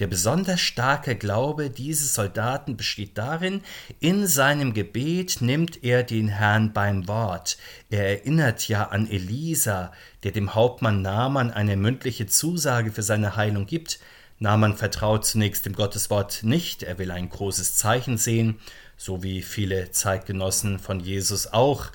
Der 0.00 0.06
besonders 0.06 0.60
starke 0.60 1.14
Glaube 1.14 1.68
dieses 1.68 2.14
Soldaten 2.14 2.78
besteht 2.78 3.18
darin, 3.18 3.60
in 4.00 4.26
seinem 4.26 4.72
Gebet 4.72 5.42
nimmt 5.42 5.84
er 5.84 6.04
den 6.04 6.28
Herrn 6.28 6.72
beim 6.72 7.06
Wort. 7.06 7.58
Er 7.90 8.08
erinnert 8.08 8.66
ja 8.66 8.84
an 8.88 9.10
Elisa, 9.10 9.92
der 10.22 10.32
dem 10.32 10.54
Hauptmann 10.54 11.02
Naaman 11.02 11.50
eine 11.50 11.76
mündliche 11.76 12.26
Zusage 12.26 12.92
für 12.92 13.02
seine 13.02 13.36
Heilung 13.36 13.66
gibt. 13.66 14.00
Naaman 14.38 14.74
vertraut 14.74 15.26
zunächst 15.26 15.66
dem 15.66 15.74
Gotteswort 15.74 16.44
nicht, 16.44 16.82
er 16.82 16.96
will 16.96 17.10
ein 17.10 17.28
großes 17.28 17.76
Zeichen 17.76 18.16
sehen, 18.16 18.58
so 18.96 19.22
wie 19.22 19.42
viele 19.42 19.90
Zeitgenossen 19.90 20.78
von 20.78 21.00
Jesus 21.00 21.46
auch. 21.46 21.88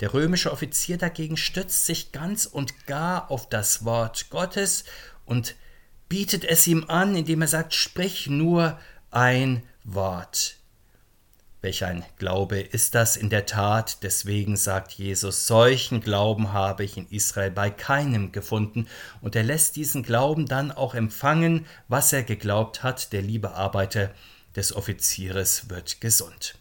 Der 0.00 0.12
römische 0.12 0.50
Offizier 0.50 0.98
dagegen 0.98 1.36
stützt 1.36 1.86
sich 1.86 2.10
ganz 2.10 2.44
und 2.44 2.88
gar 2.88 3.30
auf 3.30 3.48
das 3.48 3.84
Wort 3.84 4.30
Gottes 4.30 4.82
und 5.26 5.54
bietet 6.12 6.44
es 6.44 6.66
ihm 6.66 6.84
an, 6.88 7.16
indem 7.16 7.40
er 7.40 7.48
sagt, 7.48 7.72
sprich 7.72 8.26
nur 8.26 8.78
ein 9.10 9.62
Wort. 9.82 10.58
Welch 11.62 11.86
ein 11.86 12.04
Glaube 12.18 12.60
ist 12.60 12.94
das 12.94 13.16
in 13.16 13.30
der 13.30 13.46
Tat, 13.46 14.02
deswegen 14.02 14.58
sagt 14.58 14.92
Jesus, 14.92 15.46
solchen 15.46 16.02
Glauben 16.02 16.52
habe 16.52 16.84
ich 16.84 16.98
in 16.98 17.08
Israel 17.08 17.50
bei 17.50 17.70
keinem 17.70 18.30
gefunden, 18.30 18.88
und 19.22 19.36
er 19.36 19.42
lässt 19.42 19.76
diesen 19.76 20.02
Glauben 20.02 20.44
dann 20.44 20.70
auch 20.70 20.94
empfangen, 20.94 21.64
was 21.88 22.12
er 22.12 22.24
geglaubt 22.24 22.82
hat, 22.82 23.14
der 23.14 23.22
liebe 23.22 23.52
Arbeiter 23.52 24.10
des 24.54 24.76
Offizieres 24.76 25.70
wird 25.70 26.02
gesund. 26.02 26.56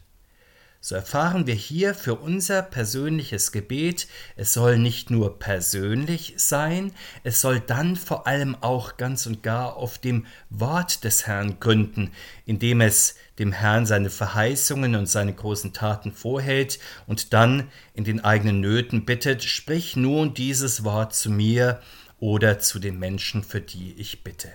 So 0.83 0.95
erfahren 0.95 1.45
wir 1.45 1.53
hier 1.53 1.93
für 1.93 2.15
unser 2.15 2.63
persönliches 2.63 3.51
Gebet, 3.51 4.07
es 4.35 4.53
soll 4.53 4.79
nicht 4.79 5.11
nur 5.11 5.37
persönlich 5.37 6.33
sein, 6.37 6.91
es 7.23 7.39
soll 7.39 7.59
dann 7.59 7.95
vor 7.95 8.25
allem 8.25 8.57
auch 8.61 8.97
ganz 8.97 9.27
und 9.27 9.43
gar 9.43 9.77
auf 9.77 9.99
dem 9.99 10.25
Wort 10.49 11.03
des 11.03 11.27
Herrn 11.27 11.59
gründen, 11.59 12.09
indem 12.47 12.81
es 12.81 13.13
dem 13.37 13.51
Herrn 13.51 13.85
seine 13.85 14.09
Verheißungen 14.09 14.95
und 14.95 15.05
seine 15.05 15.35
großen 15.35 15.71
Taten 15.71 16.13
vorhält 16.13 16.79
und 17.05 17.31
dann 17.31 17.69
in 17.93 18.03
den 18.03 18.23
eigenen 18.23 18.59
Nöten 18.59 19.05
bittet, 19.05 19.43
sprich 19.43 19.95
nun 19.95 20.33
dieses 20.33 20.83
Wort 20.83 21.13
zu 21.13 21.29
mir 21.29 21.79
oder 22.19 22.57
zu 22.57 22.79
den 22.79 22.97
Menschen, 22.97 23.43
für 23.43 23.61
die 23.61 23.93
ich 23.99 24.23
bitte. 24.23 24.49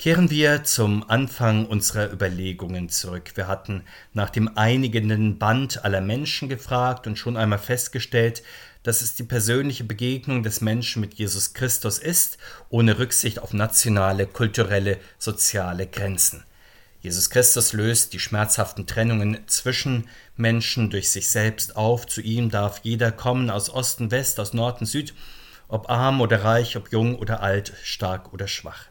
Kehren 0.00 0.30
wir 0.30 0.64
zum 0.64 1.04
Anfang 1.10 1.66
unserer 1.66 2.10
Überlegungen 2.10 2.88
zurück. 2.88 3.32
Wir 3.34 3.48
hatten 3.48 3.82
nach 4.14 4.30
dem 4.30 4.56
einigenden 4.56 5.38
Band 5.38 5.84
aller 5.84 6.00
Menschen 6.00 6.48
gefragt 6.48 7.06
und 7.06 7.18
schon 7.18 7.36
einmal 7.36 7.58
festgestellt, 7.58 8.42
dass 8.82 9.02
es 9.02 9.14
die 9.14 9.24
persönliche 9.24 9.84
Begegnung 9.84 10.42
des 10.42 10.62
Menschen 10.62 11.02
mit 11.02 11.12
Jesus 11.12 11.52
Christus 11.52 11.98
ist, 11.98 12.38
ohne 12.70 12.98
Rücksicht 12.98 13.40
auf 13.40 13.52
nationale, 13.52 14.26
kulturelle, 14.26 14.96
soziale 15.18 15.86
Grenzen. 15.86 16.44
Jesus 17.02 17.28
Christus 17.28 17.74
löst 17.74 18.14
die 18.14 18.20
schmerzhaften 18.20 18.86
Trennungen 18.86 19.46
zwischen 19.48 20.08
Menschen 20.34 20.88
durch 20.88 21.10
sich 21.10 21.28
selbst 21.28 21.76
auf. 21.76 22.06
Zu 22.06 22.22
ihm 22.22 22.50
darf 22.50 22.80
jeder 22.84 23.12
kommen, 23.12 23.50
aus 23.50 23.68
Osten, 23.68 24.10
West, 24.10 24.40
aus 24.40 24.54
Norden, 24.54 24.86
Süd, 24.86 25.12
ob 25.68 25.90
arm 25.90 26.22
oder 26.22 26.42
reich, 26.42 26.78
ob 26.78 26.90
jung 26.90 27.18
oder 27.18 27.42
alt, 27.42 27.74
stark 27.82 28.32
oder 28.32 28.48
schwach. 28.48 28.89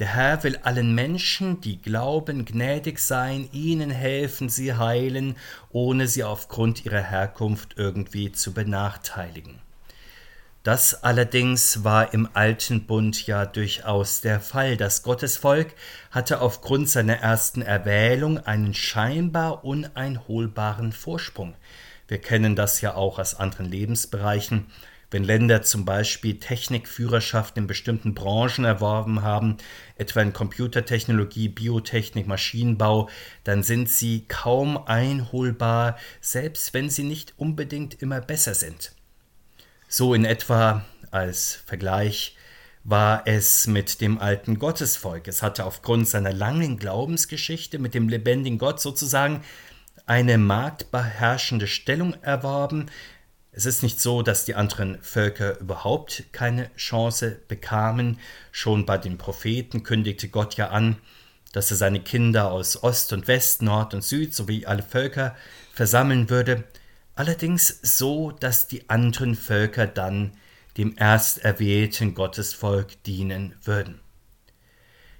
Der 0.00 0.08
Herr 0.08 0.42
will 0.42 0.58
allen 0.62 0.92
Menschen, 0.92 1.60
die 1.60 1.80
glauben, 1.80 2.44
gnädig 2.44 2.98
sein, 2.98 3.48
ihnen 3.52 3.90
helfen, 3.90 4.48
sie 4.48 4.74
heilen, 4.74 5.36
ohne 5.70 6.08
sie 6.08 6.24
aufgrund 6.24 6.84
ihrer 6.84 7.02
Herkunft 7.02 7.74
irgendwie 7.76 8.32
zu 8.32 8.52
benachteiligen. 8.52 9.60
Das 10.64 11.04
allerdings 11.04 11.84
war 11.84 12.12
im 12.12 12.28
alten 12.32 12.86
Bund 12.86 13.26
ja 13.26 13.46
durchaus 13.46 14.20
der 14.22 14.40
Fall. 14.40 14.76
Das 14.76 15.02
Gottesvolk 15.02 15.74
hatte 16.10 16.40
aufgrund 16.40 16.88
seiner 16.88 17.18
ersten 17.18 17.62
Erwählung 17.62 18.38
einen 18.38 18.74
scheinbar 18.74 19.62
uneinholbaren 19.64 20.92
Vorsprung. 20.92 21.54
Wir 22.08 22.18
kennen 22.18 22.56
das 22.56 22.80
ja 22.80 22.94
auch 22.94 23.18
aus 23.18 23.34
anderen 23.34 23.66
Lebensbereichen. 23.66 24.66
Wenn 25.14 25.22
Länder 25.22 25.62
zum 25.62 25.84
Beispiel 25.84 26.40
Technikführerschaft 26.40 27.56
in 27.56 27.68
bestimmten 27.68 28.14
Branchen 28.14 28.64
erworben 28.64 29.22
haben, 29.22 29.58
etwa 29.96 30.20
in 30.20 30.32
Computertechnologie, 30.32 31.50
Biotechnik, 31.50 32.26
Maschinenbau, 32.26 33.08
dann 33.44 33.62
sind 33.62 33.88
sie 33.88 34.24
kaum 34.26 34.76
einholbar, 34.76 35.98
selbst 36.20 36.74
wenn 36.74 36.90
sie 36.90 37.04
nicht 37.04 37.34
unbedingt 37.36 38.02
immer 38.02 38.20
besser 38.20 38.54
sind. 38.54 38.90
So 39.86 40.14
in 40.14 40.24
etwa 40.24 40.84
als 41.12 41.62
Vergleich 41.64 42.36
war 42.82 43.22
es 43.24 43.68
mit 43.68 44.00
dem 44.00 44.18
alten 44.18 44.58
Gottesvolk. 44.58 45.28
Es 45.28 45.42
hatte 45.42 45.64
aufgrund 45.64 46.08
seiner 46.08 46.32
langen 46.32 46.76
Glaubensgeschichte 46.76 47.78
mit 47.78 47.94
dem 47.94 48.08
lebendigen 48.08 48.58
Gott 48.58 48.80
sozusagen 48.80 49.42
eine 50.06 50.38
marktbeherrschende 50.38 51.68
Stellung 51.68 52.14
erworben, 52.14 52.90
es 53.56 53.66
ist 53.66 53.84
nicht 53.84 54.00
so, 54.00 54.22
dass 54.22 54.44
die 54.44 54.56
anderen 54.56 55.00
Völker 55.00 55.58
überhaupt 55.60 56.24
keine 56.32 56.74
Chance 56.74 57.38
bekamen. 57.46 58.18
Schon 58.50 58.84
bei 58.84 58.98
den 58.98 59.16
Propheten 59.16 59.84
kündigte 59.84 60.28
Gott 60.28 60.56
ja 60.56 60.70
an, 60.70 60.96
dass 61.52 61.70
er 61.70 61.76
seine 61.76 62.00
Kinder 62.00 62.50
aus 62.50 62.82
Ost 62.82 63.12
und 63.12 63.28
West, 63.28 63.62
Nord 63.62 63.94
und 63.94 64.02
Süd 64.02 64.34
sowie 64.34 64.66
alle 64.66 64.82
Völker 64.82 65.36
versammeln 65.72 66.30
würde, 66.30 66.64
allerdings 67.14 67.78
so, 67.82 68.32
dass 68.32 68.66
die 68.66 68.90
anderen 68.90 69.36
Völker 69.36 69.86
dann 69.86 70.32
dem 70.76 70.96
erst 70.98 71.38
erwählten 71.44 72.14
Gottesvolk 72.14 73.04
dienen 73.04 73.54
würden. 73.62 74.00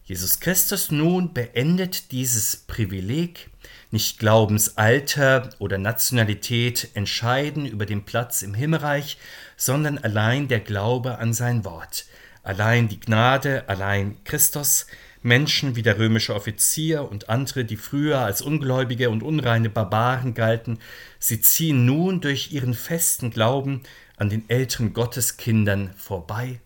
Jesus 0.03 0.41
Christus 0.41 0.91
nun 0.91 1.33
beendet 1.33 2.11
dieses 2.11 2.57
Privileg, 2.57 3.51
nicht 3.91 4.19
Glaubensalter 4.19 5.51
oder 5.59 5.79
Nationalität 5.79 6.91
entscheiden 6.95 7.67
über 7.67 7.87
den 7.87 8.05
Platz 8.05 8.43
im 8.43 8.55
Himmelreich, 8.55 9.19
sondern 9.57 9.99
allein 9.99 10.49
der 10.49 10.61
Glaube 10.61 11.19
an 11.19 11.33
sein 11.33 11.65
Wort, 11.65 12.07
allein 12.43 12.89
die 12.89 13.01
Gnade, 13.01 13.69
allein 13.69 14.17
Christus, 14.25 14.87
Menschen 15.23 15.75
wie 15.75 15.83
der 15.83 15.99
römische 15.99 16.35
Offizier 16.35 17.11
und 17.11 17.31
andere, 17.31 17.65
die 17.65 17.79
früher 17.79 18.19
als 18.19 18.43
ungläubige 18.43 19.09
und 19.09 19.23
unreine 19.23 19.71
Barbaren 19.71 20.35
galten, 20.35 20.79
sie 21.19 21.41
ziehen 21.41 21.87
nun 21.87 22.21
durch 22.21 22.53
ihren 22.53 22.75
festen 22.75 23.31
Glauben 23.31 23.83
an 24.17 24.29
den 24.29 24.49
älteren 24.49 24.93
Gotteskindern 24.93 25.95
vorbei. 25.97 26.61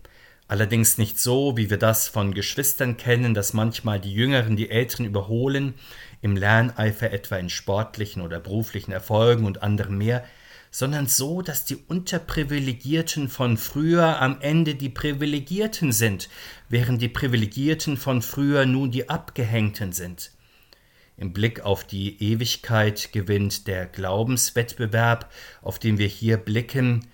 Allerdings 0.49 0.97
nicht 0.97 1.21
so, 1.21 1.57
wie 1.57 1.69
wir 1.69 1.77
das 1.77 2.09
von 2.09 2.33
Geschwistern 2.35 2.97
kennen, 2.97 3.35
dass 3.35 3.53
manchmal 3.53 4.01
die 4.01 4.13
Jüngeren 4.13 4.57
die 4.57 4.71
Älteren 4.71 5.05
überholen, 5.05 5.75
im 6.21 6.37
Lerneifer 6.37 7.13
etwa 7.13 7.37
in 7.37 7.49
sportlichen 7.49 8.23
oder 8.23 8.41
beruflichen 8.41 8.93
Erfolgen 8.93 9.45
und 9.45 9.63
anderem 9.63 9.99
mehr, 9.99 10.25
sondern 10.71 11.07
so, 11.07 11.43
dass 11.43 11.65
die 11.65 11.77
Unterprivilegierten 11.77 13.29
von 13.29 13.57
früher 13.57 14.21
am 14.21 14.41
Ende 14.41 14.75
die 14.75 14.91
Privilegierten 14.91 15.93
sind, 15.93 16.29
während 16.69 17.01
die 17.01 17.09
Privilegierten 17.09 17.97
von 17.97 18.23
früher 18.23 18.67
nun 18.67 18.91
die 18.91 19.09
Abgehängten 19.09 19.93
sind. 19.93 20.33
Im 21.17 21.33
Blick 21.33 21.63
auf 21.63 21.85
die 21.85 22.23
Ewigkeit 22.23 23.13
gewinnt 23.13 23.67
der 23.67 23.87
Glaubenswettbewerb, 23.87 25.33
auf 25.63 25.79
den 25.79 25.99
wir 25.99 26.07
hier 26.07 26.37
blicken, 26.37 27.07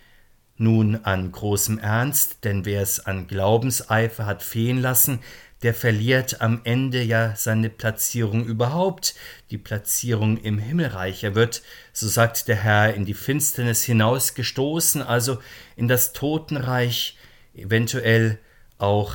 nun 0.56 0.96
an 1.04 1.32
großem 1.32 1.78
Ernst, 1.78 2.44
denn 2.44 2.64
wer 2.64 2.82
es 2.82 3.00
an 3.06 3.26
Glaubenseifer 3.26 4.26
hat 4.26 4.42
fehlen 4.42 4.80
lassen, 4.80 5.20
der 5.64 5.72
verliert 5.72 6.42
am 6.42 6.60
Ende 6.64 7.02
ja 7.02 7.34
seine 7.36 7.70
Platzierung 7.70 8.44
überhaupt, 8.44 9.14
die 9.50 9.56
Platzierung 9.56 10.36
im 10.36 10.58
Himmelreich. 10.58 11.24
Er 11.24 11.34
wird, 11.34 11.62
so 11.94 12.06
sagt 12.06 12.48
der 12.48 12.56
Herr, 12.56 12.92
in 12.92 13.06
die 13.06 13.14
Finsternis 13.14 13.82
hinausgestoßen, 13.82 15.00
also 15.00 15.38
in 15.74 15.88
das 15.88 16.12
Totenreich, 16.12 17.16
eventuell 17.54 18.38
auch 18.76 19.14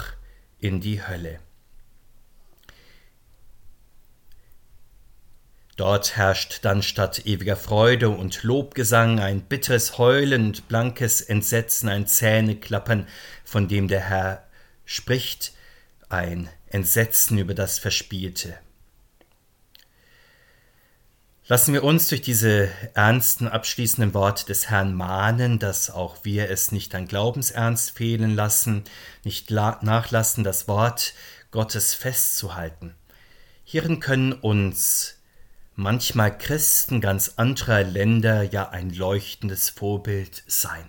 in 0.58 0.82
die 0.82 1.06
Hölle. 1.06 1.39
Dort 5.75 6.18
herrscht 6.18 6.65
dann 6.65 6.82
statt 6.82 7.27
ewiger 7.27 7.58
Freude 7.58 8.10
und 8.10 8.41
Lobgesang 8.41 9.20
ein 9.20 9.41
bitteres 9.41 10.00
Heulen 10.00 10.48
und 10.48 10.68
blankes 10.68 11.22
Entsetzen, 11.22 11.89
ein 11.89 12.08
Zähneklappern, 12.08 13.08
von 13.46 13.68
dem 13.68 13.88
der 13.88 14.01
Herr 14.01 14.48
spricht, 14.84 15.53
ein 16.10 16.50
Entsetzen 16.68 17.38
über 17.38 17.54
das 17.54 17.80
Verspielte. 17.80 18.58
Lassen 21.48 21.74
wir 21.74 21.84
uns 21.84 22.10
durch 22.10 22.22
diese 22.22 22.70
ernsten 22.94 23.48
abschließenden 23.48 24.13
Worte 24.13 24.46
des 24.46 24.70
Herrn 24.70 24.94
mahnen, 24.94 25.58
dass 25.58 25.89
auch 25.89 26.24
wir 26.24 26.51
es 26.51 26.72
nicht 26.72 26.94
an 26.94 27.08
Glaubensernst 27.08 27.98
fehlen 27.98 28.36
lassen, 28.36 28.84
nicht 29.24 29.50
nachlassen, 29.50 30.44
das 30.44 30.68
Wort 30.68 31.16
Gottes 31.50 31.96
festzuhalten. 31.96 32.94
Hierin 33.63 34.00
können 34.00 34.34
uns 34.34 35.16
manchmal 35.75 36.38
Christen 36.38 37.01
ganz 37.01 37.34
anderer 37.38 37.84
Länder 37.84 38.44
ja 38.44 38.70
ein 38.70 38.92
leuchtendes 38.92 39.70
Vorbild 39.70 40.44
sein. 40.46 40.88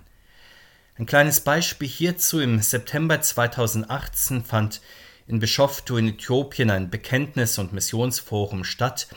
Ein 0.98 1.06
kleines 1.06 1.40
Beispiel 1.40 1.88
hierzu 1.88 2.40
im 2.40 2.60
September 2.60 3.22
2018 3.22 4.44
fand 4.44 4.82
in 5.30 5.40
Bischoftu 5.40 5.96
in 5.96 6.08
Äthiopien 6.08 6.70
ein 6.70 6.90
Bekenntnis- 6.90 7.58
und 7.58 7.72
Missionsforum 7.72 8.64
statt. 8.64 9.08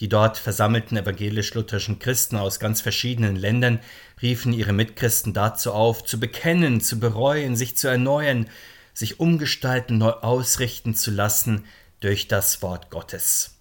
Die 0.00 0.08
dort 0.08 0.36
versammelten 0.36 0.96
evangelisch-lutherischen 0.96 2.00
Christen 2.00 2.36
aus 2.36 2.58
ganz 2.58 2.80
verschiedenen 2.80 3.36
Ländern 3.36 3.78
riefen 4.20 4.52
ihre 4.52 4.72
Mitchristen 4.72 5.32
dazu 5.32 5.72
auf, 5.72 6.04
zu 6.04 6.18
bekennen, 6.18 6.80
zu 6.80 6.98
bereuen, 6.98 7.54
sich 7.54 7.76
zu 7.76 7.86
erneuern, 7.88 8.48
sich 8.94 9.20
umgestalten, 9.20 9.98
neu 9.98 10.10
ausrichten 10.10 10.94
zu 10.96 11.12
lassen 11.12 11.64
durch 12.00 12.26
das 12.26 12.62
Wort 12.62 12.90
Gottes 12.90 13.58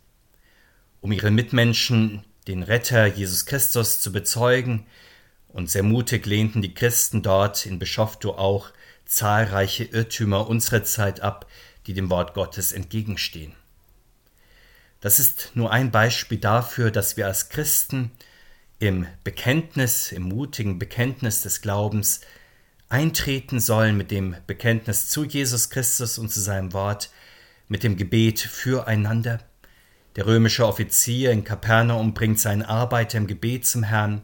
um 1.02 1.12
ihre 1.12 1.32
Mitmenschen, 1.32 2.24
den 2.48 2.64
Retter 2.64 3.06
Jesus 3.06 3.46
Christus, 3.46 4.02
zu 4.02 4.12
bezeugen, 4.12 4.86
und 5.48 5.72
sehr 5.72 5.84
mutig 5.84 6.26
lehnten 6.26 6.62
die 6.62 6.74
Christen 6.74 7.24
dort 7.24 7.66
in 7.66 7.80
Bischoftu 7.80 8.32
auch 8.32 8.70
zahlreiche 9.06 9.86
Irrtümer 9.86 10.50
unserer 10.50 10.84
Zeit 10.84 11.22
ab, 11.22 11.48
die 11.88 11.94
dem 11.94 12.10
Wort 12.10 12.34
Gottes 12.34 12.74
entgegenstehen. 12.74 13.54
Das 15.00 15.20
ist 15.20 15.52
nur 15.56 15.72
ein 15.72 15.92
Beispiel 15.92 16.38
dafür, 16.38 16.92
dass 16.92 17.18
wir 17.18 17.28
als 17.28 17.50
Christen 17.50 18.12
im 18.80 19.08
Bekenntnis, 19.24 20.12
im 20.12 20.24
mutigen 20.24 20.80
Bekenntnis 20.80 21.42
des 21.42 21.62
Glaubens 21.62 22.22
eintreten 22.90 23.60
sollen 23.60 23.98
mit 23.98 24.12
dem 24.12 24.36
Bekenntnis 24.46 25.10
zu 25.10 25.24
Jesus 25.24 25.70
Christus 25.70 26.18
und 26.18 26.30
zu 26.30 26.40
seinem 26.40 26.74
Wort, 26.74 27.10
mit 27.68 27.84
dem 27.84 27.98
Gebet 27.98 28.40
füreinander, 28.40 29.40
der 30.18 30.26
römische 30.26 30.66
Offizier 30.66 31.32
in 31.32 31.44
Kapernaum 31.44 32.16
bringt 32.16 32.40
seinen 32.40 32.64
Arbeiter 32.64 33.20
im 33.20 33.28
Gebet 33.28 33.68
zum 33.68 33.84
Herrn. 33.84 34.24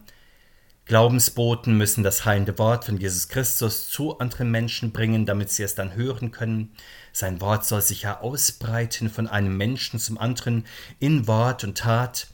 Glaubensboten 0.86 1.76
müssen 1.78 2.04
das 2.04 2.24
heilende 2.24 2.58
Wort 2.58 2.84
von 2.84 2.98
Jesus 2.98 3.28
Christus 3.28 3.88
zu 3.88 4.18
anderen 4.18 4.50
Menschen 4.50 4.92
bringen, 4.92 5.24
damit 5.24 5.50
sie 5.50 5.62
es 5.62 5.74
dann 5.74 5.94
hören 5.94 6.30
können. 6.30 6.72
Sein 7.12 7.40
Wort 7.40 7.64
soll 7.64 7.80
sich 7.80 8.02
ja 8.02 8.20
ausbreiten 8.20 9.08
von 9.08 9.26
einem 9.26 9.56
Menschen 9.56 9.98
zum 9.98 10.18
anderen 10.18 10.66
in 10.98 11.26
Wort 11.26 11.64
und 11.64 11.78
Tat 11.78 12.28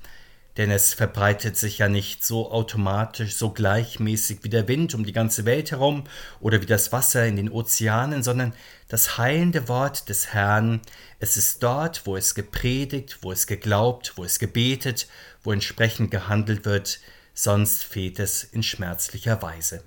denn 0.57 0.71
es 0.71 0.95
verbreitet 0.95 1.57
sich 1.57 1.79
ja 1.79 1.89
nicht 1.89 2.25
so 2.25 2.51
automatisch, 2.51 3.35
so 3.37 3.51
gleichmäßig 3.51 4.41
wie 4.43 4.49
der 4.49 4.67
Wind 4.69 4.95
um 4.95 5.07
die 5.07 5.13
ganze 5.13 5.45
Welt 5.45 5.71
herum 5.71 6.05
oder 6.41 6.61
wie 6.61 6.67
das 6.67 6.93
Wasser 6.93 7.25
in 7.27 7.37
den 7.37 7.51
Ozeanen, 7.51 8.23
sondern 8.23 8.53
das 8.89 9.17
heilende 9.17 9.69
Wort 9.69 10.09
des 10.09 10.35
Herrn, 10.35 10.81
es 11.19 11.37
ist 11.37 11.63
dort, 11.63 12.05
wo 12.05 12.17
es 12.17 12.35
gepredigt, 12.35 13.21
wo 13.23 13.31
es 13.31 13.47
geglaubt, 13.47 14.15
wo 14.17 14.25
es 14.25 14.39
gebetet, 14.39 15.07
wo 15.45 15.53
entsprechend 15.53 16.11
gehandelt 16.11 16.65
wird, 16.65 17.01
sonst 17.35 17.85
fehlt 17.85 18.19
es 18.19 18.45
in 18.45 18.63
schmerzlicher 18.63 19.41
Weise. 19.43 19.83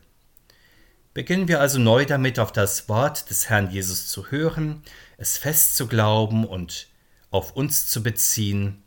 Beginnen 1.14 1.48
wir 1.48 1.60
also 1.60 1.78
neu 1.80 2.06
damit, 2.06 2.40
auf 2.40 2.52
das 2.52 2.90
Wort 2.90 3.30
des 3.30 3.50
Herrn 3.50 3.70
Jesus 3.70 4.08
zu 4.08 4.32
hören, 4.32 4.82
es 5.18 5.38
fest 5.38 5.76
zu 5.76 5.88
glauben 5.88 6.46
und 6.46 6.88
auf 7.30 7.56
uns 7.56 7.88
zu 7.88 8.02
beziehen, 8.02 8.84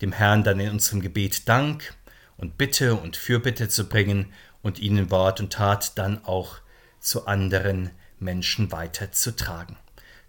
dem 0.00 0.12
Herrn 0.12 0.42
dann 0.42 0.58
in 0.58 0.70
unserem 0.70 1.00
Gebet 1.00 1.48
Dank 1.48 1.94
und 2.36 2.58
Bitte 2.58 2.94
und 2.94 3.16
Fürbitte 3.16 3.68
zu 3.68 3.88
bringen 3.88 4.32
und 4.62 4.78
ihnen 4.78 5.10
Wort 5.10 5.40
und 5.40 5.52
Tat 5.52 5.96
dann 5.98 6.24
auch 6.24 6.56
zu 6.98 7.26
anderen 7.26 7.90
Menschen 8.18 8.72
weiterzutragen. 8.72 9.76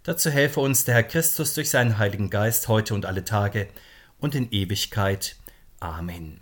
Dazu 0.03 0.29
helfe 0.29 0.59
uns 0.59 0.83
der 0.83 0.95
Herr 0.95 1.03
Christus 1.03 1.53
durch 1.53 1.69
seinen 1.69 1.97
Heiligen 1.97 2.29
Geist 2.29 2.67
heute 2.67 2.93
und 2.93 3.05
alle 3.05 3.23
Tage 3.23 3.67
und 4.19 4.35
in 4.35 4.51
Ewigkeit. 4.51 5.35
Amen. 5.79 6.40